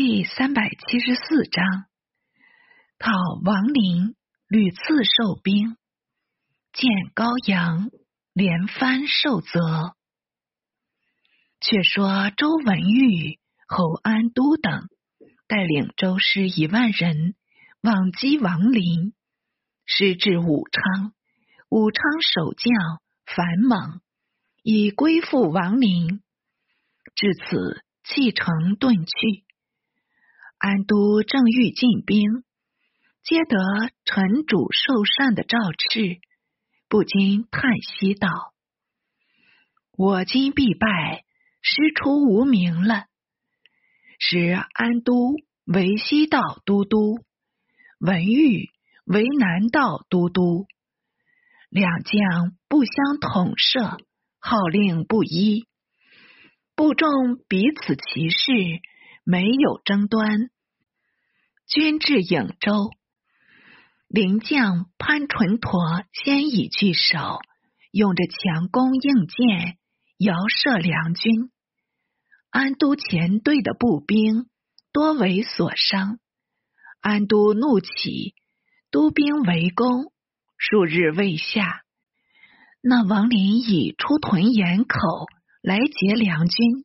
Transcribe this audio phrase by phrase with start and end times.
[0.00, 1.66] 第三百七十四章，
[3.00, 3.10] 讨
[3.44, 4.14] 王陵
[4.46, 5.76] 屡次受兵，
[6.72, 7.90] 见高阳
[8.32, 9.96] 连番受责。
[11.60, 14.88] 却说周文玉、侯安都等
[15.48, 17.34] 带领周师一万人
[17.80, 19.14] 往击王陵，
[19.84, 21.12] 师至武昌，
[21.70, 24.00] 武昌守将樊猛
[24.62, 26.22] 已归附王陵，
[27.16, 29.47] 至此弃城遁去。
[30.58, 32.42] 安都正欲进兵，
[33.22, 33.56] 接得
[34.04, 36.18] 臣主受禅的诏敕，
[36.88, 38.28] 不禁叹息道
[39.96, 41.24] ：“我今必败，
[41.62, 43.04] 师出无名了。”
[44.18, 44.38] 使
[44.72, 47.20] 安都为西道都督，
[48.00, 48.68] 文玉
[49.04, 50.66] 为南道都督，
[51.70, 53.96] 两将不相统摄，
[54.40, 55.66] 号令不一，
[56.74, 58.80] 部众彼此歧视。
[59.30, 60.48] 没有争端，
[61.66, 62.92] 军至颍州，
[64.08, 67.38] 临将潘纯陀先已据守，
[67.92, 69.76] 用着强弓硬箭，
[70.16, 71.50] 遥射梁军。
[72.48, 74.46] 安都前队的步兵
[74.94, 76.18] 多为所伤，
[77.02, 78.34] 安都怒起，
[78.90, 80.10] 督兵围攻，
[80.56, 81.82] 数日未下。
[82.80, 85.26] 那王林已出屯岩口
[85.60, 86.82] 来劫梁军，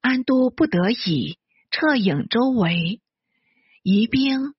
[0.00, 1.38] 安都不得已。
[1.70, 3.00] 撤影周围，
[3.82, 4.54] 移兵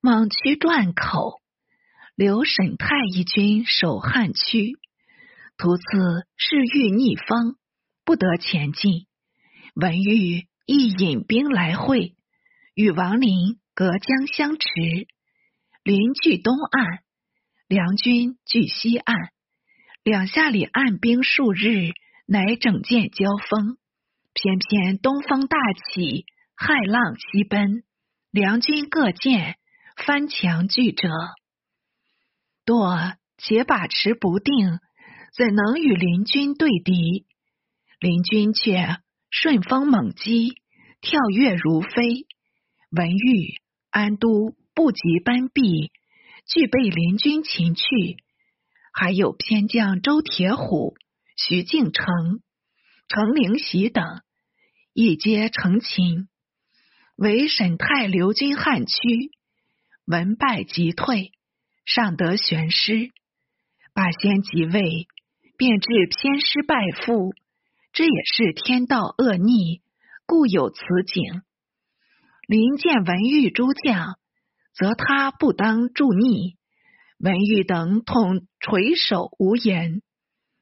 [0.00, 1.40] 莽区转口，
[2.14, 4.78] 留沈泰一军守汉区。
[5.56, 5.82] 图次
[6.36, 7.56] 是欲逆风，
[8.04, 9.06] 不得前进。
[9.74, 12.16] 文玉亦引兵来会，
[12.74, 14.66] 与王陵隔江相持。
[15.82, 17.00] 邻据东岸，
[17.68, 19.16] 梁军据西岸，
[20.02, 21.92] 两下里按兵数日，
[22.26, 23.76] 乃整箭交锋。
[24.34, 27.84] 偏偏东风大起，骇浪西奔，
[28.30, 29.56] 梁军各见
[29.96, 31.08] 翻墙巨折，
[32.64, 34.80] 舵且把持不定，
[35.36, 37.26] 怎能与邻军对敌？
[38.00, 38.98] 邻军却
[39.30, 40.54] 顺风猛击，
[41.00, 42.26] 跳跃如飞。
[42.90, 45.92] 文玉、安都不及奔避，
[46.46, 47.84] 俱被邻军擒去。
[48.92, 50.94] 还有偏将周铁虎、
[51.36, 52.04] 徐敬成。
[53.08, 54.22] 程灵喜等
[54.92, 56.28] 一皆成擒，
[57.16, 59.30] 为沈泰留军汉区，
[60.06, 61.32] 闻败即退，
[61.84, 63.10] 尚得悬师。
[63.92, 65.06] 霸先即位，
[65.56, 67.34] 便至偏师败父，
[67.92, 69.82] 这也是天道恶逆，
[70.26, 71.42] 故有此景。
[72.48, 74.18] 临见文玉诸将，
[74.74, 76.56] 则他不当助逆。
[77.18, 80.02] 文玉等统垂首无言。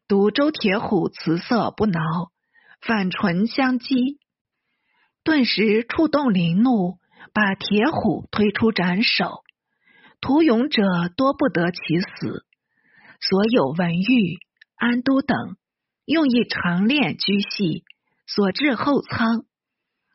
[0.09, 2.32] 独周铁虎辞色不挠，
[2.83, 4.19] 反唇相讥，
[5.23, 6.99] 顿时触动灵怒，
[7.33, 9.45] 把铁虎推出斩首。
[10.21, 10.83] 屠勇者
[11.17, 12.45] 多不得其死。
[13.21, 14.39] 所有文玉、
[14.75, 15.57] 安都等
[16.05, 17.85] 用一长链居系，
[18.27, 19.45] 所至后仓，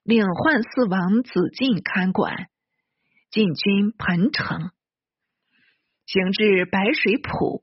[0.03, 2.47] 领宦四王子敬看管。
[3.31, 4.71] 进军彭城，
[6.05, 7.61] 行至白水浦，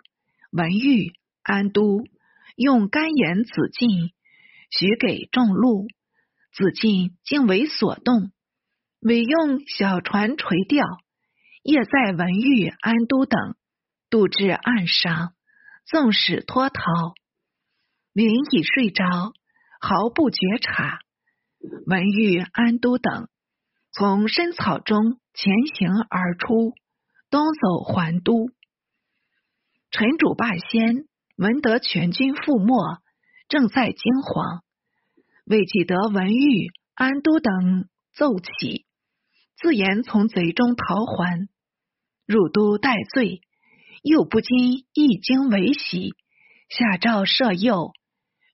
[0.51, 2.05] 文玉、安都。
[2.57, 4.13] 用干言子敬，
[4.79, 5.87] 许给众禄。
[6.53, 8.31] 子敬竟为所动，
[9.01, 10.87] 委用小船垂钓，
[11.63, 13.57] 夜在文玉、安都等
[14.09, 15.35] 渡至岸上，
[15.85, 16.83] 纵使脱逃。
[18.13, 19.05] 灵已睡着，
[19.81, 21.01] 毫不觉察。
[21.87, 23.29] 文玉、安都等
[23.91, 26.73] 从深草中前行而出，
[27.31, 28.49] 东走还都。
[29.91, 31.07] 陈主霸先。
[31.37, 33.03] 闻得全军覆没，
[33.49, 34.61] 正在惊惶，
[35.45, 38.87] 未记得文玉、安都等奏起，
[39.57, 41.49] 自言从贼中逃还，
[42.27, 43.41] 入都待罪，
[44.03, 46.15] 又不禁一惊为喜，
[46.69, 47.93] 下诏赦诱，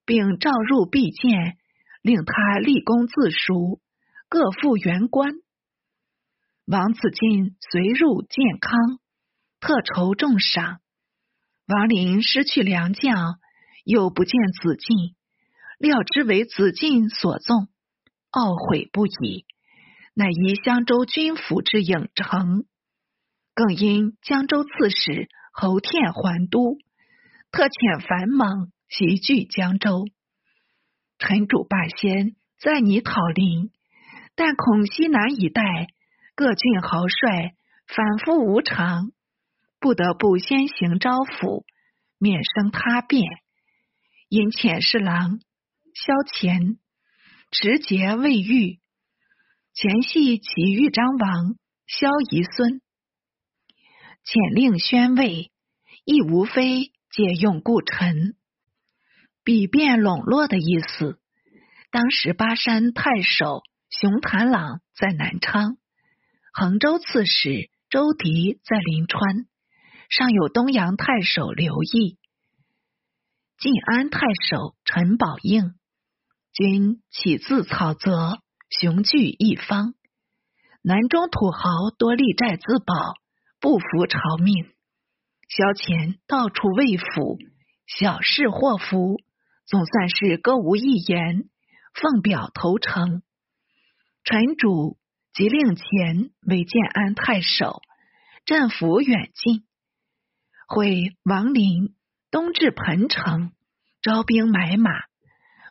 [0.04, 1.56] 并召入必见，
[2.02, 3.80] 令他立功自赎，
[4.28, 5.34] 各复原官。
[6.66, 8.98] 王子敬随入健康，
[9.60, 10.80] 特酬重赏。
[11.66, 13.38] 王林失去良将，
[13.84, 15.15] 又不见子敬，
[15.78, 17.68] 料之为子敬所纵，
[18.30, 19.44] 懊悔不已，
[20.15, 22.65] 乃移襄州军府至颍城，
[23.54, 26.77] 更因江州刺史侯天还都，
[27.50, 30.06] 特遣樊猛袭据江州。
[31.18, 33.71] 臣主霸先在拟讨陵，
[34.34, 35.62] 但恐西南一带
[36.34, 37.54] 各郡豪帅
[37.86, 39.12] 反复无常。
[39.80, 41.65] 不得不先行招抚，
[42.18, 43.22] 免生他变。
[44.30, 45.41] 因遣侍郎
[45.92, 46.78] 萧乾
[47.50, 48.78] 持节未遇，
[49.74, 51.56] 前系其豫章王
[51.88, 52.80] 萧夷孙，
[54.24, 55.50] 遣令宣慰，
[56.04, 58.36] 亦无非借用故臣，
[59.42, 61.18] 笔便笼络的意思。
[61.91, 65.77] 当时巴山太守熊谭朗在南昌，
[66.53, 69.48] 衡州刺史周迪在临川，
[70.09, 72.19] 尚有东阳太守刘毅、
[73.60, 75.74] 晋安太守陈宝应，
[76.51, 78.41] 均起自草泽。
[78.71, 79.92] 雄踞一方，
[80.80, 82.95] 南中土豪多立寨自保，
[83.60, 84.65] 不服朝命。
[85.51, 87.36] 萧乾到处为辅，
[87.86, 89.18] 小事祸福，
[89.66, 91.51] 总算是歌无一言，
[91.92, 93.22] 奉表投诚。
[94.24, 94.97] 臣主
[95.34, 97.83] 即令前为建安太守，
[98.47, 99.66] 战俘远近，
[100.66, 101.95] 会王林
[102.30, 103.53] 东至彭城，
[104.03, 104.91] 招兵买马，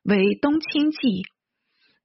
[0.03, 1.23] 为东清计，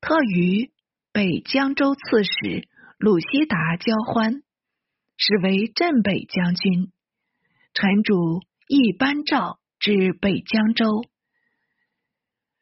[0.01, 0.73] 特于。
[1.13, 2.67] 北江州刺史
[2.99, 4.43] 鲁西达交欢，
[5.17, 6.91] 是为镇北将军。
[7.73, 11.05] 臣主亦颁诏至北江州，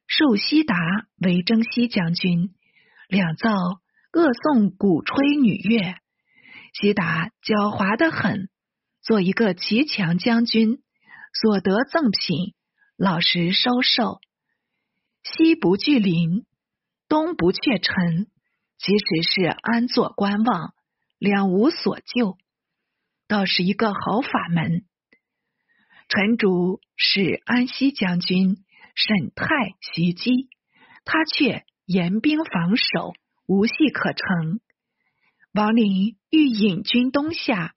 [0.07, 0.77] 授西达
[1.17, 2.55] 为征西将军，
[3.09, 3.55] 两造
[4.13, 5.95] 恶颂鼓吹女乐。
[6.75, 8.51] 西达狡猾的很，
[9.01, 10.82] 做一个骑强将军，
[11.33, 12.55] 所得赠品
[12.97, 14.21] 老实收受，
[15.23, 16.45] 西不惧邻，
[17.09, 18.29] 东不却臣。
[18.79, 20.75] 即使是安坐观望，
[21.19, 22.37] 两无所救，
[23.29, 24.85] 倒是一个好法门。
[26.09, 28.57] 陈主是安西将军
[28.97, 29.47] 沈泰
[29.81, 30.49] 袭击，
[31.05, 33.15] 他却严兵防守，
[33.47, 34.61] 无隙可乘。
[35.53, 37.75] 王林欲引军东下，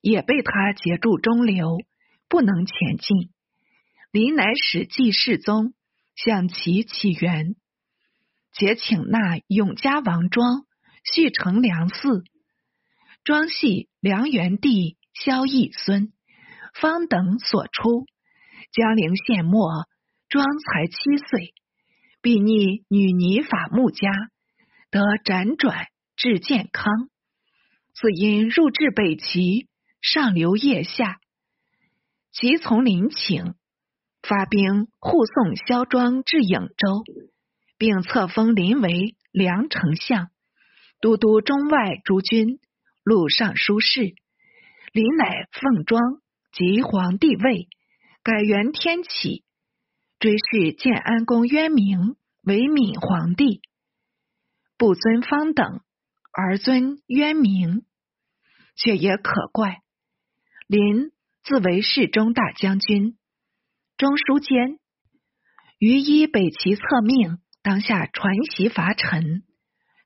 [0.00, 1.78] 也被他截住中流，
[2.28, 3.30] 不能前进。
[4.10, 5.74] 林乃使季世宗
[6.14, 7.56] 向其起源。
[8.52, 10.64] 且请纳永嘉王庄
[11.14, 12.24] 续承梁嗣，
[13.22, 16.12] 庄系梁元帝萧绎孙，
[16.74, 18.06] 方等所出。
[18.72, 19.86] 江陵县末，
[20.28, 21.54] 庄才七岁，
[22.20, 24.10] 必逆女尼法穆家，
[24.90, 25.86] 得辗转
[26.16, 27.08] 至健康。
[27.94, 29.68] 自因入至北齐，
[30.00, 31.20] 上流腋下，
[32.40, 33.54] 即从临请，
[34.22, 37.04] 发兵护送萧庄至颍州。
[37.80, 40.30] 并册封林为梁丞相、
[41.00, 42.58] 都督中外诸军、
[43.04, 44.14] 录尚书事。
[44.92, 46.20] 林乃奉庄
[46.50, 47.68] 即皇帝位，
[48.24, 49.44] 改元天启，
[50.18, 53.60] 追谥建安公渊明为闵皇帝，
[54.76, 55.80] 不尊方等，
[56.32, 57.84] 而尊渊明，
[58.74, 59.82] 却也可怪。
[60.66, 61.12] 林
[61.44, 63.16] 自为侍中大将军、
[63.96, 64.78] 中书监，
[65.78, 67.38] 于依北齐策命。
[67.60, 69.42] 当下传檄伐陈，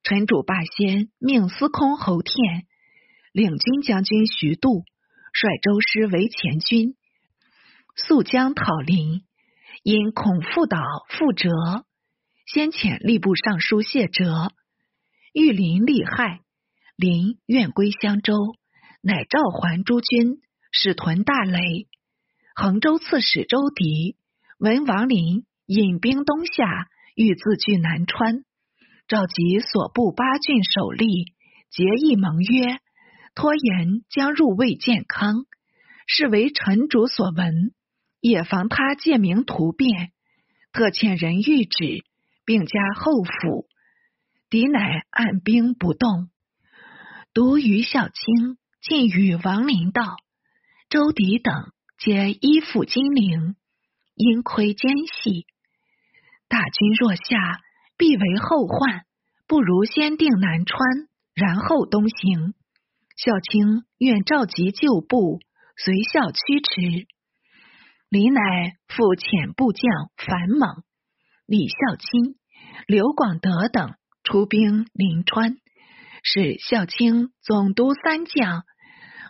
[0.03, 2.67] 陈主霸先命司空侯天、
[3.33, 4.85] 领军将军徐度
[5.33, 6.97] 率周师为前军，
[7.95, 9.25] 速将讨林。
[9.85, 10.79] 因恐复倒
[11.09, 11.51] 复折，
[12.47, 14.53] 先遣吏部尚书谢哲
[15.33, 16.41] 遇林利害，
[16.97, 18.35] 林愿归襄州，
[19.03, 20.41] 乃召还诸军，
[20.73, 21.87] 使屯大雷。
[22.57, 24.17] 衡州刺史周迪
[24.59, 26.89] 闻王林引兵东下。
[27.15, 28.43] 欲自据南川，
[29.07, 31.35] 召集所部八郡首吏，
[31.69, 32.79] 结义盟约，
[33.35, 35.45] 拖延将入魏建康，
[36.07, 37.75] 是为臣主所闻，
[38.19, 40.13] 也防他借名图变，
[40.73, 42.03] 特遣人谕旨，
[42.47, 43.67] 并加后府。
[44.49, 46.31] 敌乃按兵不动，
[47.35, 50.17] 独于孝清进与王林道、
[50.93, 53.57] 周迪等，皆依附金陵，
[54.15, 55.47] 因窥奸细。
[56.49, 57.63] 大军若下，
[57.97, 59.07] 必为后患，
[59.47, 60.79] 不如先定南川，
[61.33, 62.53] 然后东行。
[63.17, 65.41] 孝清愿召集旧部，
[65.83, 67.07] 随校驱驰。
[68.11, 70.83] 李乃复遣部将樊猛、
[71.47, 72.35] 李孝钦、
[72.87, 73.95] 刘广德等
[74.25, 75.57] 出兵临川，
[76.23, 78.65] 使孝清总督三将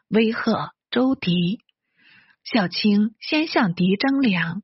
[0.09, 1.59] 威吓周迪。
[2.45, 4.63] 孝清先向狄征粮，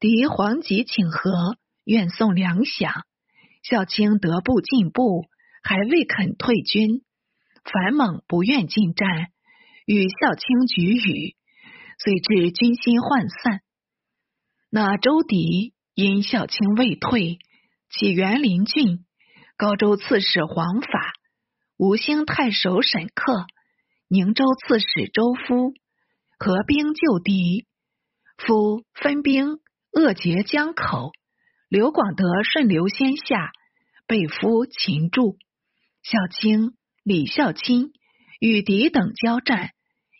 [0.00, 1.56] 狄黄急请和。
[1.84, 3.02] 愿送粮饷，
[3.62, 5.24] 孝清得步进步，
[5.62, 7.02] 还未肯退军。
[7.64, 9.08] 樊猛不愿进战，
[9.86, 11.36] 与孝清举语，
[11.98, 13.60] 遂至军心涣散。
[14.70, 17.38] 那周迪因孝清未退，
[17.90, 19.04] 起元陵郡，
[19.56, 21.14] 高州刺史黄法、
[21.76, 23.46] 吴兴太守沈克、
[24.12, 25.72] 宁州刺史周夫
[26.36, 27.68] 合兵救敌，
[28.38, 29.60] 夫分兵
[29.92, 31.12] 扼截江口。
[31.68, 33.52] 刘广德顺流先下，
[34.08, 35.38] 被俘擒住。
[36.02, 36.72] 孝卿
[37.04, 37.92] 李孝钦
[38.40, 39.70] 与敌等交战，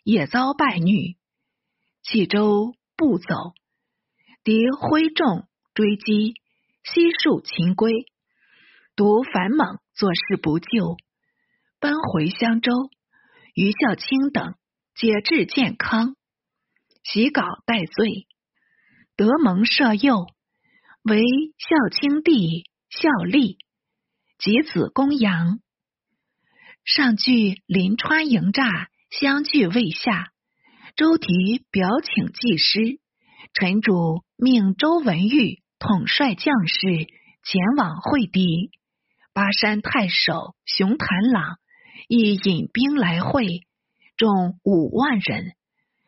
[0.05, 1.17] 也遭败女。
[2.01, 3.27] 冀州不走，
[4.45, 6.35] 敌挥众追击，
[6.85, 8.05] 悉数擒归。
[8.95, 10.95] 独樊猛坐视不救，
[11.81, 12.71] 奔回襄州。
[13.53, 14.55] 余孝卿等
[14.95, 16.15] 皆至健康，
[17.03, 18.27] 袭稿待罪。
[19.17, 20.25] 德蒙赦幼，
[21.03, 21.21] 为
[21.57, 23.57] 孝卿弟孝立，
[24.37, 25.59] 及子公阳。
[26.85, 30.31] 上句临川营栅，相聚未下。
[30.95, 32.99] 周提表请祭师，
[33.53, 36.79] 陈主命周文玉统帅将士
[37.43, 38.71] 前往会敌。
[39.33, 41.57] 巴山太守熊谭朗
[42.07, 43.61] 亦引兵来会，
[44.17, 45.53] 众五万人。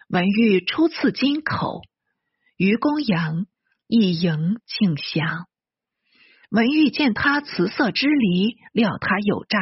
[0.09, 1.81] 文玉初次金口，
[2.57, 3.45] 于公阳
[3.87, 5.47] 一迎请降。
[6.49, 9.59] 文玉见他辞色之离，料他有诈，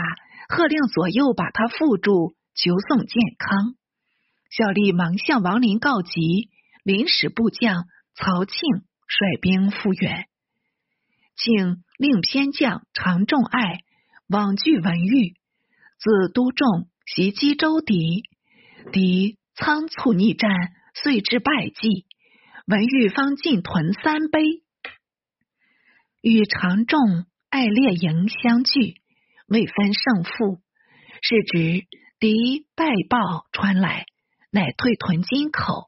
[0.50, 3.76] 喝令左右把他缚住，求送健康。
[4.50, 6.50] 小吏忙向王林告急，
[6.84, 7.86] 临时部将
[8.16, 8.58] 曹庆
[9.08, 10.26] 率兵复援。
[11.38, 13.80] 庆令偏将常仲爱
[14.28, 15.36] 往拒文玉，
[16.02, 18.24] 自都众袭击周敌，
[18.92, 20.50] 敌仓促逆战，
[20.96, 22.08] 遂至败绩。
[22.66, 24.42] 文玉方进屯三杯，
[26.22, 27.00] 与常仲
[27.50, 28.96] 爱列营相聚，
[29.48, 30.60] 未分胜负。
[31.22, 31.86] 是指
[32.20, 34.06] 敌败报传来。
[34.54, 35.86] 乃退屯金口，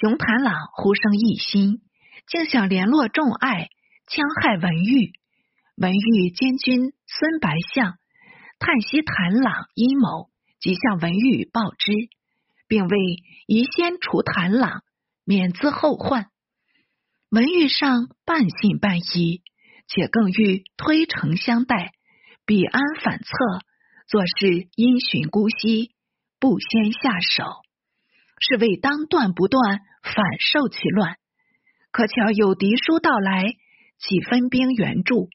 [0.00, 1.80] 熊谭朗忽生异心，
[2.26, 3.68] 竟想联络众爱，
[4.06, 5.12] 戕害文玉。
[5.76, 7.96] 文玉监军孙白象
[8.58, 10.30] 叹息谭朗阴谋，
[10.60, 11.92] 即向文玉报之，
[12.68, 12.96] 并为
[13.46, 14.82] 宜先除谭朗，
[15.24, 16.30] 免资后患。
[17.30, 19.42] 文玉上半信半疑，
[19.86, 21.92] 且更欲推诚相待，
[22.46, 23.34] 彼安反侧，
[24.06, 25.92] 做事因循姑息。
[26.40, 27.44] 不先下手，
[28.38, 31.16] 是为当断不断，反受其乱。
[31.90, 33.56] 可巧有敌书到来，
[33.98, 35.30] 即分兵援助。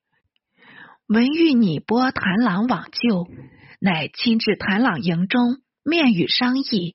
[1.09, 3.27] 文玉拟拨谭朗往救，
[3.81, 6.93] 乃亲至谭朗营中，面与商议。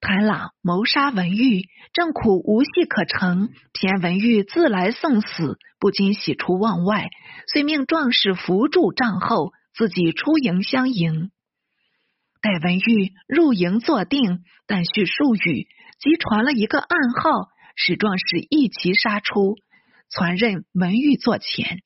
[0.00, 7.10] 谭朗谋杀文玉，正苦无戏可成，偏文玉自来送死，不禁喜出望外，
[7.46, 11.30] 遂命壮士扶住帐后，自己出营相迎。
[12.40, 15.68] 待文玉入营坐定，但叙数语，
[16.00, 19.54] 即传了一个暗号，使壮士一齐杀出，
[20.10, 21.84] 传任文玉坐前。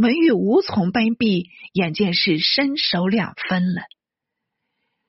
[0.00, 3.82] 文玉无从奔避，眼见是身首两分了。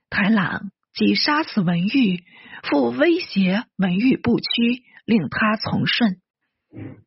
[0.09, 2.25] 谭朗即杀死文玉，
[2.63, 6.17] 复威胁文玉不屈，令他从顺。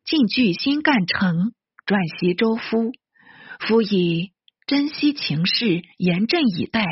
[0.03, 1.53] 进据新干城，
[1.85, 2.91] 转袭周夫，
[3.59, 4.31] 夫以
[4.65, 6.83] 珍惜情势，严阵以待。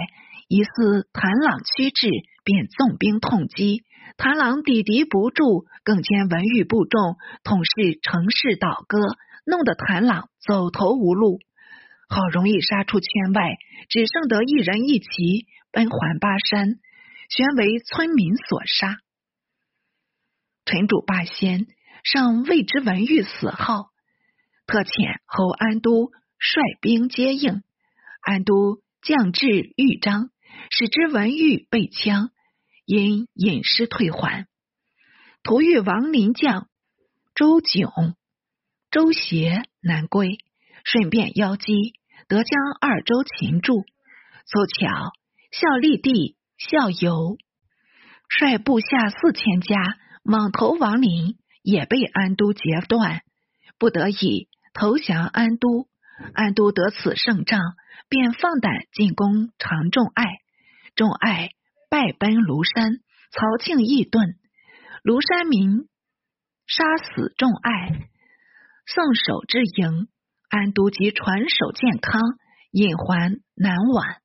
[0.47, 2.07] 疑似谭朗屈至，
[2.43, 3.81] 便纵兵痛击。
[4.15, 8.99] 谭朗抵敌不住，更兼文玉部众统是城市倒戈，
[9.47, 11.39] 弄得谭朗走投无路。
[12.09, 13.57] 好容易杀出圈外，
[13.89, 16.79] 只剩得一人一骑奔还巴山，
[17.29, 18.99] 旋为村民所杀。
[20.65, 21.67] 陈主霸先
[22.03, 23.87] 尚未知文玉死后，
[24.67, 27.63] 特遣侯安都率兵接应。
[28.21, 30.29] 安都降至豫章。
[30.69, 32.29] 使之文玉被枪，
[32.85, 34.47] 因隐师退还。
[35.41, 36.69] 途遇王林将
[37.35, 38.15] 周炯、
[38.93, 40.37] 周协南归，
[40.83, 41.95] 顺便邀击，
[42.27, 43.85] 得将二州擒住。
[44.45, 45.11] 凑巧
[45.51, 47.39] 孝立帝孝游
[48.29, 53.23] 率部下四千家往投王林，也被安都截断，
[53.79, 55.87] 不得已投降安都。
[56.35, 57.59] 安都得此胜仗，
[58.09, 60.23] 便放胆进攻常仲爱。
[60.93, 61.49] 仲爱
[61.89, 62.99] 败奔庐山，
[63.31, 64.35] 曹庆义遁，
[65.03, 65.89] 庐山民
[66.67, 68.07] 杀死众爱，
[68.85, 70.07] 送首至营，
[70.49, 72.21] 安都及传首健康，
[72.71, 74.17] 引还南宛。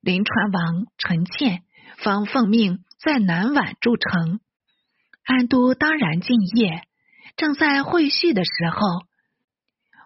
[0.00, 1.64] 临川王陈倩
[1.98, 4.40] 方奉命在南宛筑城，
[5.24, 6.82] 安都当然敬业。
[7.36, 8.80] 正在会叙的时候，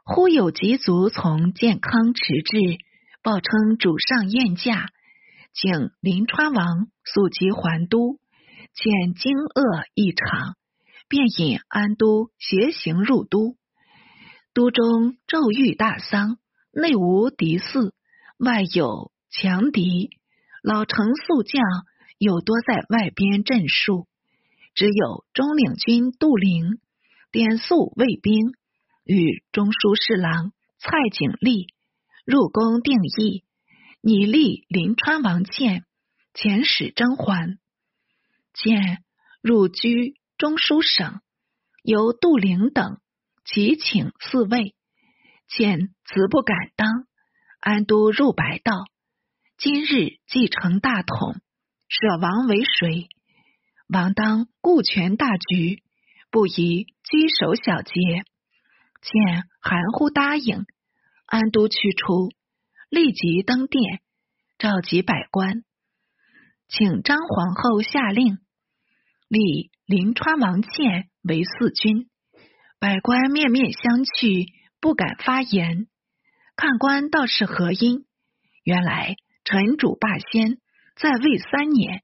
[0.04, 2.78] 忽有急卒从健康驰至，
[3.22, 4.88] 报称主上宴驾。
[5.52, 8.18] 请临川王速即还都，
[8.72, 10.54] 见惊愕异常，
[11.10, 13.56] 便引安都携行入都。
[14.54, 16.38] 都中骤遇大丧，
[16.72, 17.94] 内无敌肆，
[18.38, 20.10] 外有强敌，
[20.62, 21.62] 老成宿将
[22.16, 24.06] 又多在外边镇戍，
[24.74, 26.78] 只有中领军杜陵
[27.32, 28.54] 点宿卫兵
[29.04, 31.66] 与中书侍郎蔡景立
[32.24, 33.44] 入宫定义，
[34.00, 35.84] 拟立临川王建
[36.34, 37.58] 遣使甄嬛，
[38.52, 39.02] 见
[39.42, 41.20] 入居中书省，
[41.82, 42.98] 由杜陵等
[43.44, 44.74] 齐请四位，
[45.46, 46.88] 见辞不敢当，
[47.60, 48.86] 安都入白道。
[49.58, 51.34] 今日继承大统，
[51.88, 53.10] 舍王为谁？
[53.86, 55.82] 王当顾全大局，
[56.30, 57.92] 不宜拘守小节。
[59.02, 60.64] 见含糊答应，
[61.26, 62.30] 安都去出，
[62.88, 64.00] 立即登殿，
[64.56, 65.64] 召集百官，
[66.66, 68.38] 请张皇后下令，
[69.30, 72.10] 立临川王倩为四君。
[72.78, 74.48] 百官面面相觑，
[74.80, 75.86] 不敢发言。
[76.56, 78.04] 看官道是何因？
[78.64, 79.16] 原来。
[79.42, 80.58] 陈主霸先
[80.96, 82.02] 在位三年，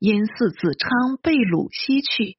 [0.00, 2.38] 因嗣子昌被掳西去，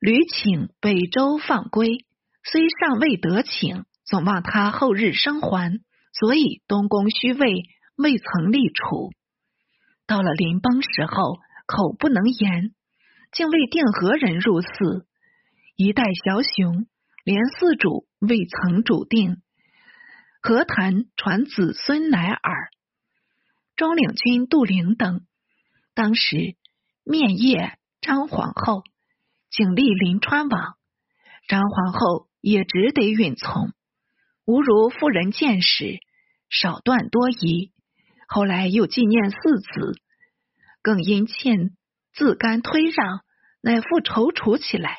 [0.00, 2.06] 屡请北周放归，
[2.42, 5.78] 虽尚未得请，总望他后日生还，
[6.18, 7.64] 所以东宫虚位，
[7.96, 9.10] 未曾立储。
[10.06, 11.38] 到了临崩时候，
[11.68, 12.74] 口不能言，
[13.30, 15.06] 竟未定何人入寺。
[15.76, 16.86] 一代枭雄，
[17.24, 19.42] 连嗣主未曾主定。
[20.40, 22.70] 何谈传子孙乃尔？
[23.76, 25.26] 中领军杜陵等
[25.94, 26.56] 当时
[27.04, 28.82] 面谒张皇后，
[29.50, 30.74] 景立临川王。
[31.48, 33.72] 张皇后也只得允从，
[34.46, 35.98] 无如妇人见识，
[36.48, 37.72] 少断多疑。
[38.26, 40.00] 后来又纪念四子，
[40.82, 41.76] 更因欠
[42.12, 43.20] 自甘推让，
[43.60, 44.98] 乃复踌躇起来。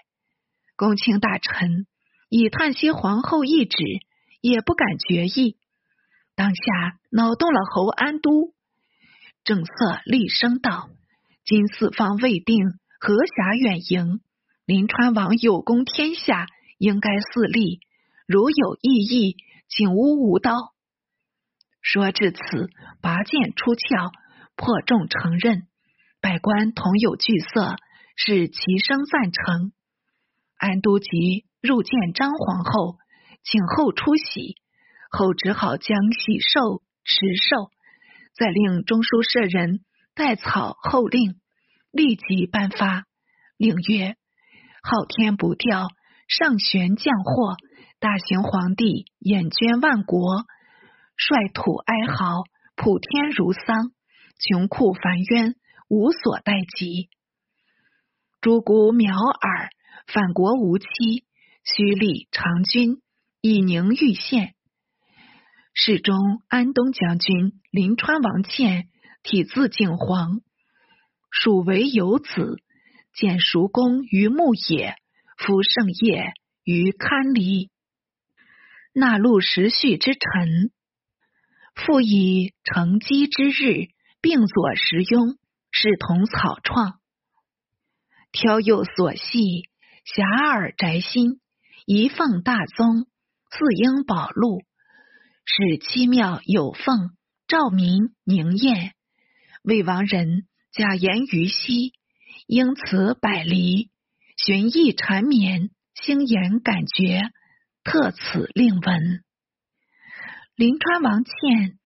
[0.76, 1.88] 公卿大臣
[2.30, 3.78] 以叹息皇后懿旨。
[4.42, 5.58] 也不敢决议，
[6.34, 6.62] 当下
[7.12, 8.54] 恼动了侯安都，
[9.44, 10.90] 正色厉声道
[11.44, 14.22] ：“今四方未定，何暇远迎？
[14.66, 17.82] 临川王有功天下，应该四立。
[18.28, 19.36] 如有异议，
[19.68, 20.74] 请勿无刀。”
[21.84, 22.70] 说至此，
[23.02, 24.14] 拔剑出鞘，
[24.56, 25.68] 破众承认。
[26.22, 27.76] 百官同有惧色，
[28.16, 29.72] 是齐声赞成。
[30.58, 32.98] 安都急入见张皇后。
[33.42, 34.58] 请后出喜，
[35.10, 37.72] 后只好将喜寿持寿，
[38.36, 39.80] 再令中书舍人
[40.14, 41.40] 代草后令，
[41.90, 43.06] 立即颁发。
[43.56, 44.18] 令曰：
[44.84, 45.88] 昊天不掉，
[46.28, 47.56] 上玄降祸，
[48.00, 50.44] 大行皇帝眼捐万国，
[51.16, 52.44] 率土哀嚎，
[52.76, 53.94] 普天如丧，
[54.38, 55.56] 穷苦烦冤，
[55.90, 57.10] 无所待及。
[58.40, 59.70] 诸孤苗耳，
[60.08, 60.86] 反国无期，
[61.66, 63.02] 须立长君。
[63.42, 64.54] 以宁玉县，
[65.74, 68.90] 侍中安东将军临川王倩，
[69.24, 70.42] 体字景皇，
[71.32, 72.58] 属为游子，
[73.14, 74.96] 见叔公于牧野，
[75.38, 76.34] 夫盛业
[76.66, 77.72] 于堪离，
[78.92, 80.72] 纳禄时序之臣，
[81.76, 83.88] 复以承基之日，
[84.20, 85.38] 并佐时雍，
[85.72, 87.00] 是同草创，
[88.32, 89.70] 挑幼所系，
[90.06, 91.40] 狭耳宅心，
[91.86, 93.08] 一奉大宗。
[93.52, 94.62] 四英宝禄，
[95.44, 97.10] 使七庙有凤，
[97.48, 98.94] 照明凝艳。
[99.64, 101.94] 魏王人假言于西，
[102.46, 103.90] 应此百离，
[104.38, 107.24] 寻意缠绵，星言感觉，
[107.84, 109.24] 特此令闻。
[110.56, 111.80] 临川王倩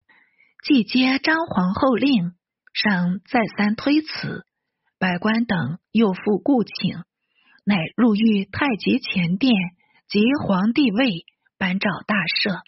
[0.65, 2.33] 既接张皇后令，
[2.73, 4.45] 上再三推辞，
[4.99, 7.03] 百官等又复故请，
[7.63, 9.53] 乃入御太极前殿
[10.09, 11.25] 及皇帝位。
[11.59, 12.59] 颁诏大赦，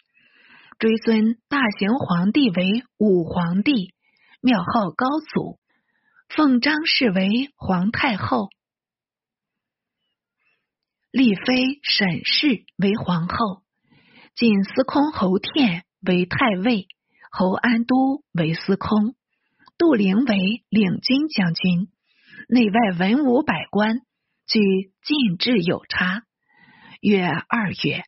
[0.78, 3.92] 追尊大行皇帝为武皇帝，
[4.40, 5.58] 庙号高祖，
[6.30, 8.48] 奉张氏为皇太后，
[11.10, 13.62] 立妃沈氏为皇后，
[14.34, 16.86] 晋司空侯天为太尉，
[17.30, 19.14] 侯安都为司空，
[19.78, 21.88] 杜陵为领军将军，
[22.48, 24.00] 内外文武百官
[24.46, 24.60] 俱
[25.02, 26.22] 进制有差。
[27.00, 28.04] 月二月。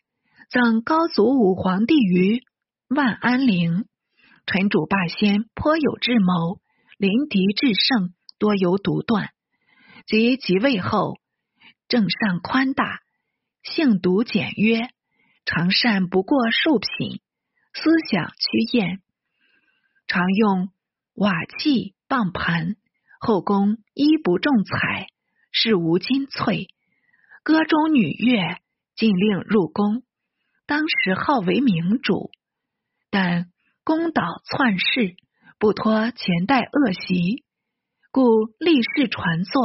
[0.50, 2.40] 赠高祖武皇帝于
[2.88, 3.85] 万安陵，
[4.46, 6.62] 臣主霸先颇有智谋，
[6.96, 9.28] 临敌制胜，多有独断。
[10.07, 11.18] 及即位后，
[11.87, 13.00] 政尚宽大，
[13.62, 14.88] 性独简约，
[15.44, 17.20] 常善不过数品，
[17.74, 19.02] 思想趋艳，
[20.07, 20.70] 常用
[21.18, 22.76] 瓦器棒盘，
[23.18, 25.09] 后宫衣不重彩，
[25.50, 26.68] 事无金翠，
[27.42, 28.61] 歌中女乐
[28.94, 30.04] 禁令入宫。
[30.64, 32.31] 当时号为明主，
[33.11, 33.50] 但
[33.83, 35.16] 公倒篡世，
[35.59, 37.42] 不脱前代恶习，
[38.12, 38.22] 故
[38.61, 39.61] 立世传作，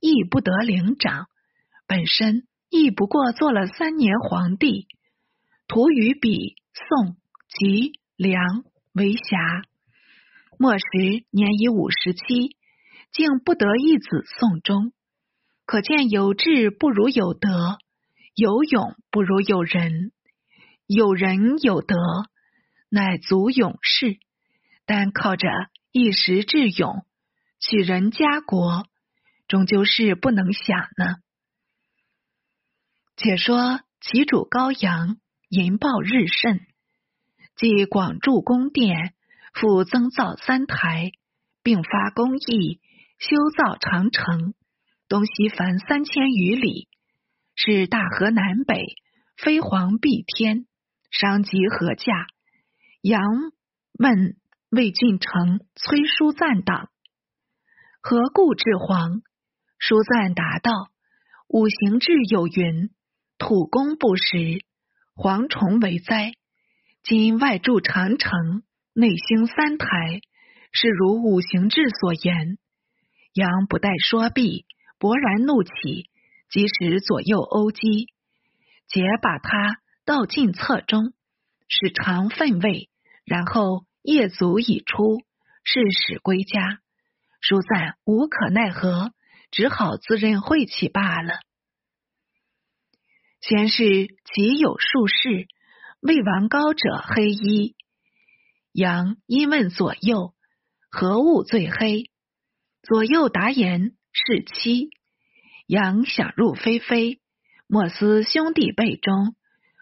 [0.00, 1.28] 亦不得领掌。
[1.86, 4.88] 本身亦不过做了三年皇帝，
[5.68, 9.62] 徒与比宋及梁为侠。
[10.58, 10.84] 末时
[11.30, 12.56] 年已五十七，
[13.12, 14.92] 竟不得一子送终。
[15.64, 17.78] 可见有志不如有德，
[18.34, 20.10] 有勇不如有仁。
[20.86, 21.94] 有人有德，
[22.88, 24.18] 乃足勇士。
[24.84, 25.48] 但靠着
[25.92, 27.04] 一时智勇，
[27.60, 28.86] 取人家国，
[29.46, 31.16] 终究是不能想呢。
[33.16, 35.18] 且说其主高阳
[35.50, 36.66] 淫暴日甚，
[37.54, 39.14] 即广筑宫殿，
[39.60, 41.10] 复增造三台，
[41.64, 42.80] 并发公义，
[43.18, 44.54] 修造长城，
[45.08, 46.86] 东西凡三千余里，
[47.56, 48.84] 是大河南北，
[49.36, 50.66] 飞黄蔽天。
[51.10, 52.26] 商及何价？
[53.00, 53.20] 杨
[53.98, 54.36] 问
[54.70, 56.90] 魏郡城崔叔赞党，
[58.00, 59.22] 何故至黄？
[59.78, 60.90] 叔赞答道：
[61.48, 62.90] 五行志有云，
[63.38, 64.62] 土公不实，
[65.16, 66.34] 蝗虫为灾。
[67.02, 68.62] 今外筑长城，
[69.00, 69.86] 内兴三台，
[70.72, 72.58] 是如五行志所言。
[73.32, 74.66] 杨不待说毕，
[74.98, 76.10] 勃然怒起，
[76.50, 78.08] 即使左右殴击，
[78.88, 79.80] 皆把他。
[80.04, 81.12] 倒进侧中，
[81.68, 82.90] 使肠粪味，
[83.24, 85.20] 然后夜足已出，
[85.62, 86.80] 是使归家。
[87.40, 89.12] 叔赞无可奈何，
[89.52, 91.34] 只好自认晦气罢了。
[93.40, 93.84] 先是
[94.34, 95.46] 己有术士，
[96.00, 97.76] 未王高者黑衣。
[98.78, 100.34] 杨因问左右
[100.88, 102.12] 何物最黑，
[102.82, 104.90] 左右答言是妻。
[105.66, 107.20] 杨想入非非，
[107.66, 109.34] 莫思兄弟辈中。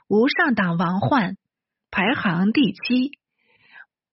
[0.09, 1.37] 无上党王焕
[1.91, 3.11] 排行第七，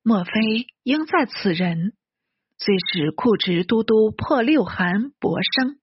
[0.01, 1.93] 莫非应在此人？
[2.57, 5.79] 遂使库职都督破六函博生，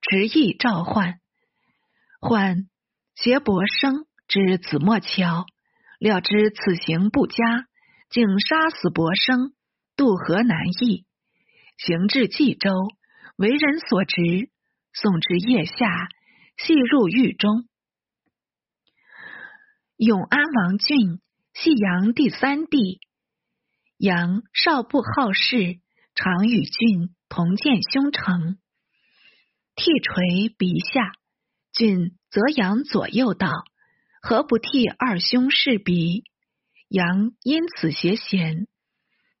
[0.00, 1.18] 执意召唤。
[2.20, 2.68] 唤
[3.16, 5.44] 携博生之子莫桥，
[5.98, 7.66] 料知此行不佳，
[8.10, 9.52] 竟杀死博生，
[9.94, 11.06] 渡河南邑，
[11.78, 12.70] 行至冀州，
[13.36, 14.50] 为人所执，
[14.92, 16.08] 送至腋下，
[16.56, 17.68] 系入狱中。
[19.96, 21.20] 永安王俊，
[21.54, 22.98] 系杨第三弟。
[23.96, 25.78] 杨少不好事，
[26.16, 28.58] 常与俊同见兄成。
[29.76, 31.12] 替垂鼻下，
[31.72, 33.52] 俊则杨左右道
[34.20, 36.24] ：“何不替二兄试鼻？”
[36.90, 38.66] 杨因此邪贤。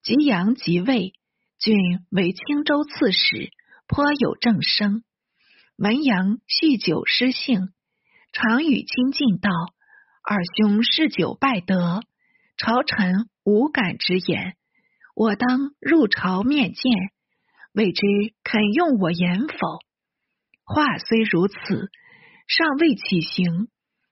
[0.04, 1.14] 及杨即位，
[1.58, 1.76] 俊
[2.08, 3.50] 为青州刺史，
[3.88, 5.02] 颇有正声。
[5.76, 7.72] 闻杨酗酒失性，
[8.30, 9.50] 常与亲近道。
[10.22, 12.02] 二兄嗜酒败德，
[12.56, 14.56] 朝臣无敢直言。
[15.16, 16.92] 我当入朝面见，
[17.72, 18.00] 未知
[18.44, 19.56] 肯用我言否？
[20.62, 21.90] 话虽如此，
[22.46, 23.66] 尚未起行，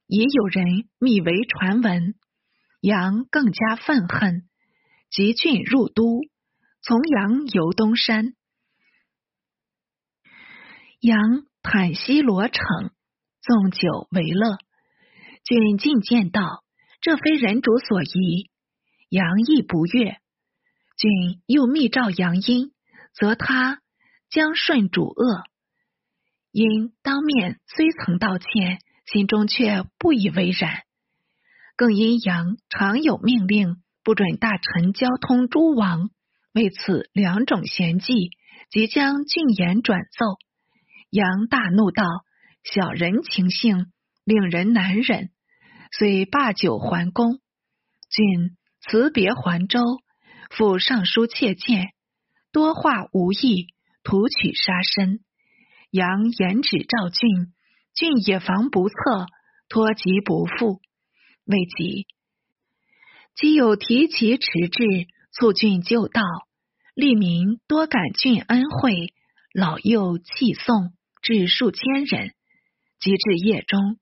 [0.09, 2.17] 已有人密为传闻。
[2.81, 4.49] 杨更加愤恨，
[5.11, 6.21] 急郡入都，
[6.81, 8.35] 从杨游东山。
[11.01, 11.19] 杨
[11.63, 12.65] 袒西罗城，
[13.41, 14.59] 纵酒为乐。
[15.45, 16.63] 君进谏道
[17.01, 18.51] ：“这非人主所宜。”
[19.09, 20.19] 杨亦不悦。
[20.97, 22.73] 君又密召杨殷，
[23.15, 23.81] 则他
[24.29, 25.45] 将顺主恶。
[26.51, 30.83] 殷当面虽曾道歉，心中却不以为然。
[31.79, 36.11] 更因杨常有命令，不准大臣交通诸王，
[36.53, 38.33] 为此两种嫌忌，
[38.69, 40.27] 即将俊言转奏。
[41.09, 42.03] 杨大怒道
[42.69, 43.93] ：“小人情性，
[44.25, 45.31] 令人难忍。”
[45.97, 47.39] 遂罢酒还宫，
[48.11, 49.79] 郡辞别还州，
[50.51, 51.93] 赴尚书切谏，
[52.51, 53.69] 多话无益，
[54.03, 55.21] 徒取杀身。
[55.93, 57.53] 杨言止赵郡，
[57.95, 58.95] 郡也防不测，
[59.69, 60.81] 托疾不复。
[61.49, 62.07] 未及，
[63.35, 64.85] 即有提其迟至，
[65.33, 66.23] 促郡就道，
[66.95, 69.13] 利民多感郡恩惠，
[69.53, 72.33] 老幼弃送至数千人。
[73.01, 73.97] 及至夜中。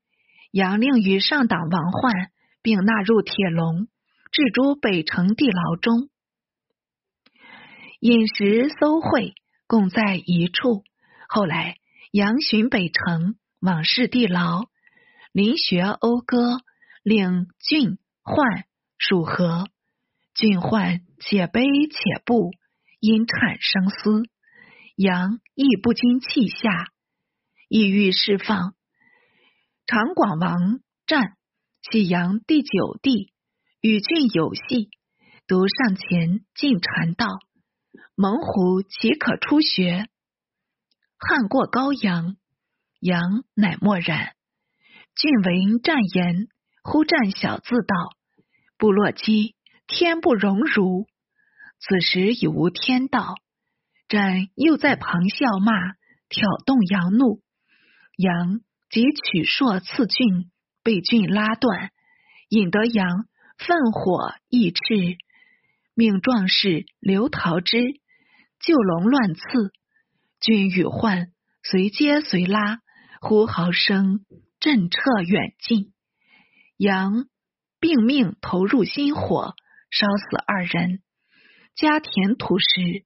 [0.51, 2.31] 杨令与上党王焕
[2.63, 3.89] 并纳入铁笼，
[4.33, 6.09] 置诸北城地牢中。
[8.01, 9.35] 饮食搜会
[9.67, 10.83] 共在一处。
[11.29, 11.77] 后来
[12.11, 14.65] 杨巡北城，往视地牢，
[15.33, 16.63] 临学讴歌，
[17.07, 18.65] 令郡焕
[18.99, 19.69] 属和。
[20.35, 22.51] 郡焕且悲且怖，
[22.99, 24.25] 因产生思。
[24.97, 26.69] 阳亦不禁气下，
[27.69, 28.75] 意欲释放。
[29.87, 31.37] 长广王战，
[31.93, 33.33] 喜阳第九弟，
[33.81, 34.91] 与郡有隙，
[35.47, 37.29] 独上前进禅道。
[38.17, 40.09] 猛虎岂可出学？
[41.19, 42.37] 汉过高阳，
[42.99, 44.35] 阳乃默然。
[45.15, 46.49] 郡闻战言，
[46.87, 47.97] 忽战小字道
[48.79, 49.57] ：“部落姬
[49.89, 51.09] 天不容辱。
[51.81, 53.35] 此时已无天道，
[54.07, 55.73] 朕又在旁笑骂，
[56.29, 57.43] 挑动杨怒。
[58.17, 60.49] 杨即取槊刺郡，
[60.85, 61.91] 被郡拉断，
[62.51, 63.27] 引得杨
[63.59, 65.17] 愤火易炽，
[65.93, 68.01] 命壮士刘桃之
[68.61, 69.73] 救龙乱刺，
[70.39, 71.33] 郡与患
[71.65, 72.79] 随接随拉，
[73.21, 74.25] 呼号声
[74.61, 75.93] 震彻远近。
[76.77, 77.27] 杨
[77.81, 79.55] 并命投入心火，
[79.91, 81.01] 烧死二人。
[81.75, 83.05] 家田土石，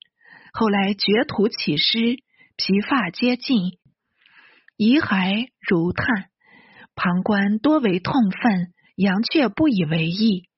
[0.52, 2.16] 后来掘土起尸，
[2.56, 3.78] 皮发皆尽，
[4.76, 6.30] 遗骸如炭。
[6.96, 10.48] 旁观多为痛愤，杨却不以为意。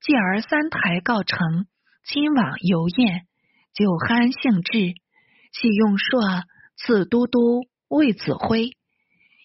[0.00, 1.66] 继而三台告成，
[2.04, 3.26] 亲往游宴，
[3.74, 4.94] 酒酣兴致，
[5.52, 6.44] 弃用槊
[6.76, 8.70] 刺都督魏子辉，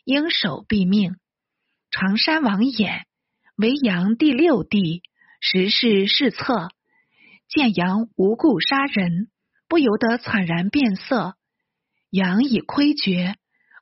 [0.03, 1.15] 应手毙命。
[1.91, 3.03] 常山王衍
[3.57, 5.01] 为阳第六弟，
[5.39, 6.67] 时事世策。
[7.47, 9.29] 见阳无故杀人，
[9.69, 11.35] 不由得惨然变色。
[12.09, 13.35] 阳已亏绝，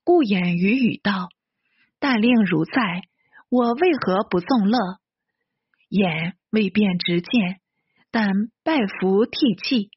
[0.04, 1.30] 故言语语道
[2.00, 3.02] ：“但令如在，
[3.50, 4.78] 我为何不纵乐？”
[5.90, 7.60] 言未便直谏，
[8.12, 8.32] 但
[8.64, 9.90] 拜服涕泣。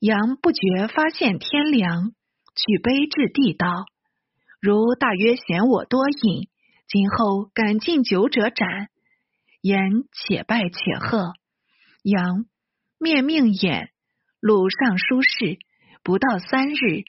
[0.00, 2.10] 阳不觉发现天凉，
[2.54, 3.86] 举杯至地道
[4.60, 6.48] ：“如大约嫌我多饮，
[6.92, 8.90] 今后敢进酒者斩。”
[9.62, 11.32] 言且拜且贺。
[12.02, 12.44] 杨。
[12.98, 13.90] 面命眼
[14.38, 15.58] 鲁尚书事，
[16.04, 17.04] 不到三日，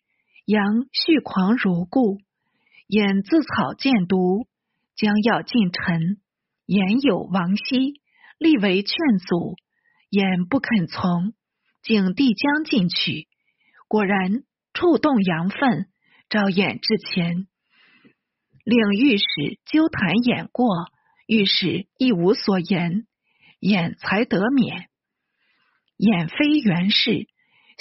[0.46, 2.20] 杨续狂如故。
[2.88, 4.48] 眼自草见毒，
[4.96, 6.18] 将要进臣。
[6.66, 8.02] 言有王熙，
[8.40, 9.56] 立为劝阻，
[10.10, 11.34] 眼不肯从，
[11.84, 13.28] 景帝将进取，
[13.88, 14.44] 果然
[14.74, 15.88] 触动杨愤，
[16.30, 17.48] 召衍至前，
[18.64, 19.24] 令御史
[19.66, 20.88] 纠弹演过，
[21.28, 23.06] 御史亦无所言，
[23.60, 24.90] 演才得免。
[25.98, 27.28] 演非元氏，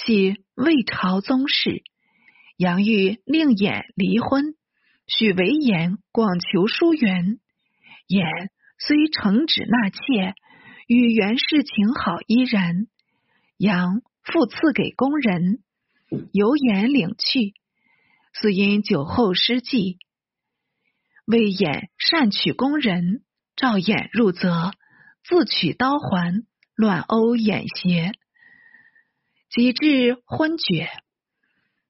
[0.05, 1.83] 系魏朝宗室。
[2.57, 4.55] 杨玉令演离婚，
[5.07, 7.39] 许为演广求疏远。
[8.07, 8.27] 演
[8.77, 10.33] 虽承旨纳妾，
[10.87, 12.87] 与元氏情好依然。
[13.57, 15.63] 杨复赐给宫人，
[16.33, 17.53] 由衍领去。
[18.33, 19.97] 似因酒后失计，
[21.25, 23.23] 魏衍善取宫人，
[23.55, 24.73] 召衍入则，
[25.23, 26.43] 自取刀环。
[26.75, 28.13] 乱殴眼邪，
[29.51, 30.89] 及至昏厥，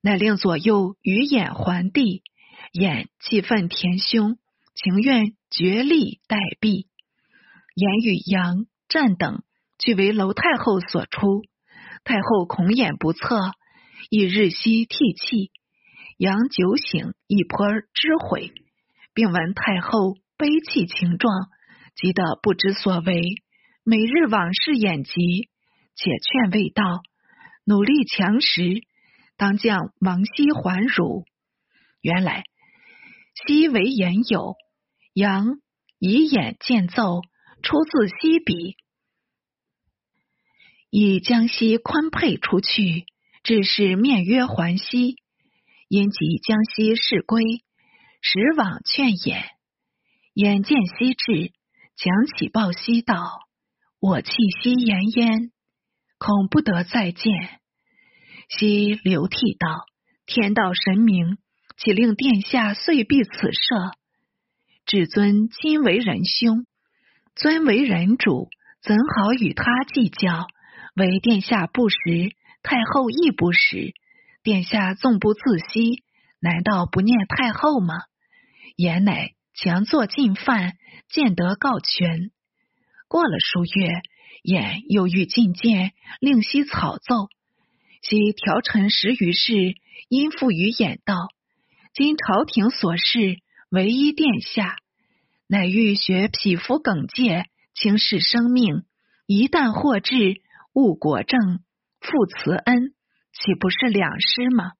[0.02, 2.22] 乃令左右与眼还地。
[2.74, 4.38] 眼气愤填胸，
[4.76, 6.88] 情愿绝力待毙。
[7.76, 9.42] 言与杨战等，
[9.80, 11.42] 俱为楼太后所出。
[12.04, 13.54] 太后恐眼不测，
[14.10, 15.50] 亦日夕涕泣。
[16.18, 18.52] 杨酒醒，一颇知悔，
[19.14, 21.32] 并闻太后悲泣情状，
[21.96, 23.22] 急得不知所为。
[23.84, 25.50] 每日往事眼疾，
[25.96, 26.84] 且劝未到，
[27.66, 28.82] 努力强食，
[29.38, 31.26] 当将王熙还汝。
[32.02, 32.44] 原来
[33.46, 34.56] 熙为言友，
[35.14, 35.60] 杨
[36.00, 37.22] 以眼见奏，
[37.62, 38.78] 出自西笔，
[40.90, 43.06] 以江西宽配出去，
[43.44, 45.18] 致是面约还西。
[45.90, 47.63] 因及江西事归，
[48.26, 49.44] 时往劝也，
[50.34, 51.52] 眼见西至，
[51.98, 53.42] 讲起报西道。
[54.00, 55.52] 我气息奄奄，
[56.18, 57.30] 恐不得再见。
[58.48, 59.84] 昔流涕道
[60.26, 61.38] ：“天道神明，
[61.76, 63.92] 岂令殿下遂避此赦？
[64.86, 66.66] 至尊今为人兄，
[67.36, 68.48] 尊为人主，
[68.82, 70.48] 怎好与他计较？
[70.96, 71.98] 唯殿下不识，
[72.64, 73.92] 太后亦不识。
[74.44, 75.42] 殿下纵不自
[75.74, 76.06] 惜，
[76.40, 77.96] 难道不念太后吗？”
[78.76, 80.74] 言乃强作进犯，
[81.08, 82.32] 见得告全。
[83.08, 84.02] 过了数月，
[84.44, 87.28] 衍又欲进谏，令悉草奏。
[88.02, 89.76] 悉调陈十余事，
[90.10, 91.16] 因复于衍道：
[91.94, 93.38] 今朝廷所事，
[93.70, 94.78] 唯一殿下，
[95.48, 98.84] 乃欲学匹夫耿介，轻视生命。
[99.28, 100.42] 一旦获至，
[100.74, 101.40] 误国政，
[102.02, 102.94] 复慈恩，
[103.32, 104.72] 岂不是两失吗？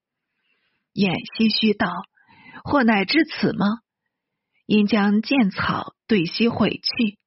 [0.94, 1.88] 衍唏嘘道：
[2.64, 3.83] 或乃至此吗？
[4.66, 7.18] 因将剑草对悉毁去。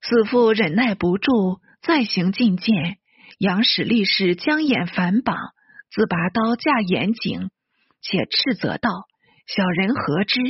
[0.00, 2.98] 子父忍耐不住，再行进谏。
[3.38, 5.36] 杨使力士将眼反绑，
[5.90, 7.50] 自拔刀架眼颈，
[8.00, 8.90] 且斥责道
[9.48, 10.40] ：“小人何知？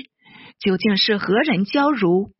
[0.58, 2.32] 究竟是何人教如？”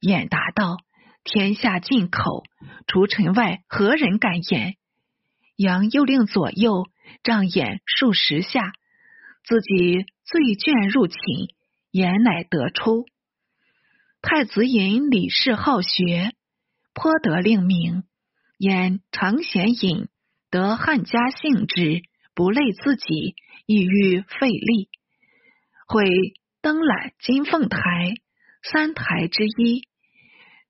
[0.00, 0.76] 演答道
[1.24, 2.44] ：“天下进口，
[2.86, 4.76] 除臣外，何人敢言？”
[5.56, 6.84] 杨又令左右
[7.22, 8.72] 杖眼数十下，
[9.44, 11.54] 自己醉倦入寝，
[11.92, 13.06] 言乃得出。
[14.20, 16.32] 太子引李氏好学，
[16.94, 18.02] 颇得令名。
[18.58, 20.08] 言常贤隐，
[20.50, 22.02] 得汉家性之，
[22.34, 23.36] 不累自己，
[23.66, 24.88] 意欲费力。
[25.86, 26.04] 会
[26.60, 27.78] 登览金凤台，
[28.64, 29.86] 三台之一。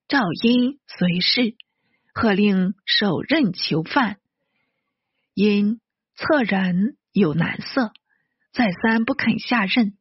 [0.07, 1.55] 赵因随侍，
[2.13, 4.17] 贺令手刃囚犯。
[5.33, 5.81] 因
[6.13, 7.91] 侧人有难色，
[8.57, 9.93] 再三不肯下任。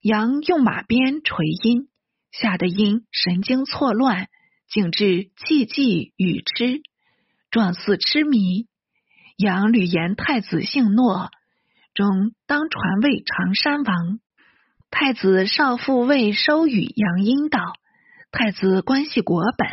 [0.00, 1.88] 杨用马鞭捶阴，
[2.30, 4.28] 吓得阴神经错乱，
[4.68, 6.82] 竟至气悸语痴，
[7.50, 8.68] 状似痴迷。
[9.36, 11.30] 杨屡言太子姓诺，
[11.92, 14.20] 终当传位常山王。
[14.92, 17.72] 太子少父为收与杨阴道
[18.30, 19.68] ：“太子关系国本，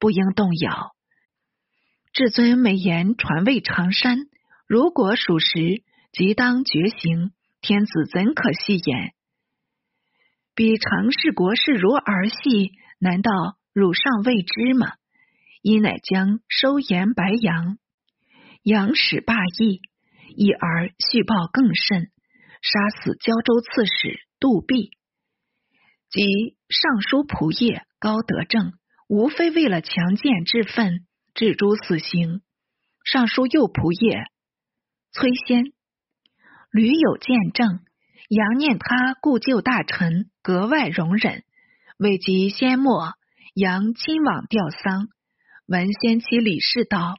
[0.00, 0.90] 不应动摇。”
[2.12, 4.26] 至尊美言传位常山，
[4.66, 7.32] 如果属实，即当绝行。
[7.60, 9.14] 天子怎可戏言？
[10.54, 13.32] 比常氏国事如儿戏，难道
[13.72, 14.92] 汝尚未知吗？
[15.60, 17.78] 因乃将收言白杨，
[18.62, 19.82] 杨使霸义，
[20.36, 22.12] 一而续报更甚，
[22.62, 24.90] 杀死胶州刺史杜弼
[26.08, 28.72] 及尚书仆射高德正，
[29.08, 32.40] 无非为了强健之愤，置诸死刑。
[33.04, 34.30] 尚书右仆射
[35.10, 35.72] 崔先
[36.70, 37.80] 屡有见证。
[38.28, 41.44] 杨念他故旧大臣格外容忍，
[41.96, 43.14] 未及先末，
[43.54, 45.08] 杨亲往吊丧。
[45.66, 47.16] 闻先妻李氏道：“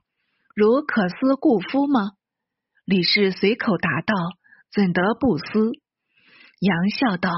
[0.56, 2.12] 如可思故夫吗？”
[2.86, 4.14] 李氏随口答道
[4.72, 5.72] ：“怎得不思？”
[6.62, 7.32] 杨笑道：“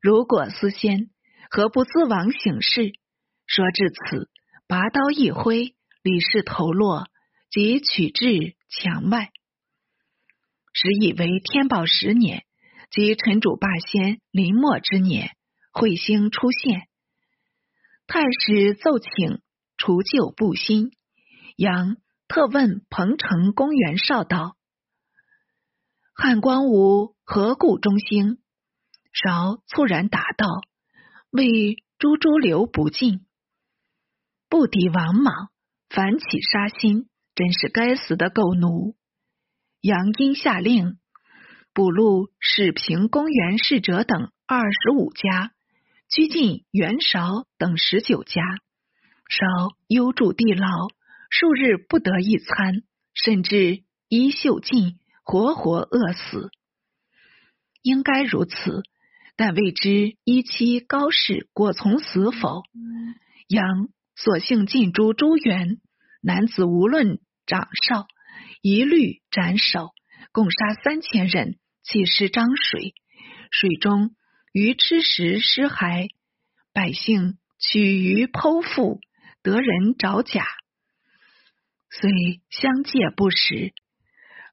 [0.00, 1.10] 如果思先，
[1.50, 2.92] 何不自往省事？”
[3.46, 4.28] 说至此，
[4.68, 7.06] 拔刀一挥，李氏头落，
[7.50, 9.30] 即取至墙外。
[10.78, 12.44] 时以为天宝十年。
[12.90, 15.34] 即陈主霸先临末之年，
[15.72, 16.86] 彗星出现，
[18.06, 19.40] 太史奏请
[19.76, 20.92] 除旧布新。
[21.56, 21.96] 杨
[22.28, 24.56] 特问彭城公元少道
[26.14, 28.38] ：“汉光武何故中兴？”
[29.12, 30.46] 韶猝然答道
[31.32, 33.26] ：“为朱朱流不尽，
[34.48, 35.48] 不敌王莽，
[35.88, 38.94] 反起杀心，真是该死的狗奴。”
[39.86, 40.98] 杨殷下令。
[41.72, 45.52] 捕录始平公元侍者等二十五家，
[46.10, 48.42] 拘禁袁绍等十九家。
[49.28, 49.46] 绍
[49.86, 50.88] 忧住地牢，
[51.30, 52.82] 数日不得一餐，
[53.14, 56.50] 甚至衣袖尽，活活饿死。
[57.82, 58.82] 应该如此，
[59.36, 62.64] 但未知一妻高氏果从死否？
[63.46, 65.78] 杨索性进诛朱元
[66.22, 68.08] 男子，无论长少，
[68.68, 69.92] 一律斩首，
[70.32, 71.56] 共杀三千人。
[71.84, 72.94] 弃尸漳水，
[73.52, 74.16] 水中
[74.52, 76.08] 鱼吃食尸骸，
[76.72, 78.98] 百姓取鱼剖腹，
[79.44, 80.44] 得人找甲，
[81.92, 82.10] 虽
[82.50, 83.72] 相借不食，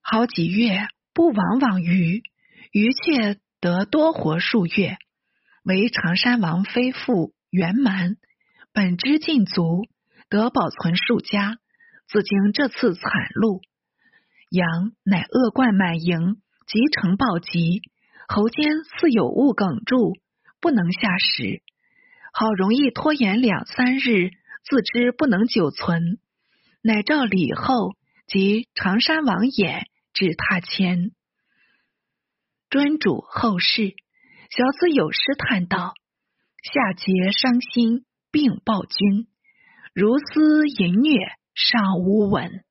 [0.04, 2.22] 好几月不往往鱼，
[2.72, 4.98] 鱼却得多活数月。
[5.64, 8.18] 为常山王妃妇圆满，
[8.74, 9.88] 本之尽足，
[10.30, 11.58] 得保存数家。
[12.08, 13.02] 自经这次惨
[13.42, 13.60] 戮，
[14.54, 16.38] 羊乃恶贯满盈。
[16.66, 17.82] 即成暴疾，
[18.26, 18.66] 喉间
[18.98, 20.16] 似有物哽住，
[20.62, 21.62] 不能下食。
[22.32, 24.32] 好容易拖延两三日，
[24.64, 26.20] 自知不能久存，
[26.82, 27.92] 乃召李后
[28.28, 31.12] 及常山王衍至榻前，
[32.70, 33.94] 专主后事。
[34.50, 35.94] 小子有诗叹道
[36.64, 39.28] ：“夏桀伤心病暴君，
[39.94, 41.20] 如斯淫虐
[41.54, 42.64] 尚无闻。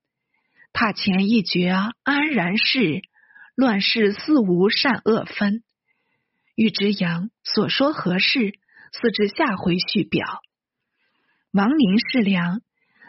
[0.73, 1.69] 榻前一绝
[2.03, 3.01] 安然是。”
[3.55, 5.63] 乱世似无善恶分，
[6.55, 8.53] 欲知阳所说何事？
[8.91, 10.41] 似至下回续表。
[11.51, 12.61] 王宁是良，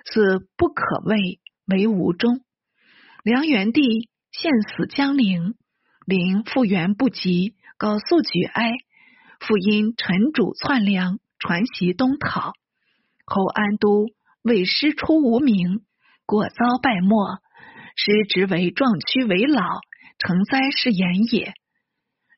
[0.04, 2.42] 此不可谓为无忠。
[3.22, 5.54] 梁元帝献死江陵，
[6.04, 8.72] 陵复原不及，高速举哀。
[9.40, 12.52] 复因陈主篡梁，传袭东讨。
[13.24, 14.10] 侯安都
[14.42, 15.86] 为师出无名，
[16.26, 17.40] 果遭败没。
[17.94, 19.62] 师职为壮屈为老。
[20.16, 21.54] 成灾是言也。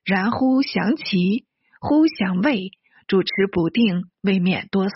[0.05, 1.45] 然乎降其，
[1.79, 2.71] 忽降魏，
[3.07, 4.95] 主持不定，未免多思。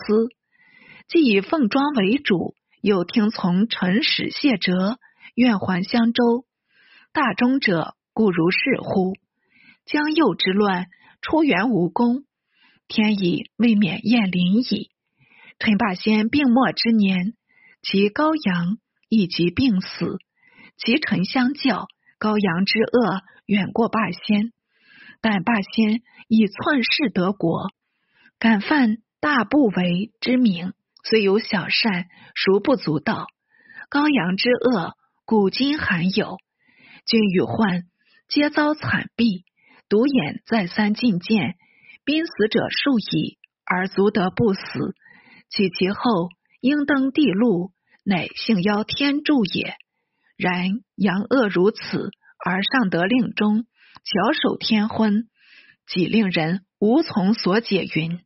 [1.07, 4.97] 既以凤庄为主，又听从陈使谢哲，
[5.35, 6.45] 愿还襄州。
[7.13, 9.13] 大忠者，故如是乎？
[9.85, 10.87] 江右之乱，
[11.21, 12.25] 出援无功，
[12.87, 14.89] 天已未免厌临矣。
[15.59, 17.35] 陈霸先病末之年，
[17.83, 20.17] 其高阳亦即病死，
[20.83, 21.87] 其臣相较。
[22.17, 24.51] 高阳之恶远过霸先，
[25.21, 27.71] 但霸先以篡世得国，
[28.37, 30.73] 敢犯大不为之名，
[31.03, 32.05] 虽有小善，
[32.35, 33.25] 孰不足道？
[33.89, 34.93] 羔羊之恶，
[35.25, 36.37] 古今罕有。
[37.07, 37.83] 君与患，
[38.27, 39.43] 皆遭惨毙。
[39.89, 41.55] 独眼再三进谏，
[42.05, 44.61] 濒死者数矣，而足得不死。
[45.49, 46.29] 取其后，
[46.61, 47.71] 应登地禄，
[48.05, 49.75] 乃幸邀天助也。
[50.41, 52.09] 然阳恶如此，
[52.43, 53.65] 而尚得令终，
[54.03, 55.27] 巧守天昏，
[55.85, 58.21] 即令人无从所解云。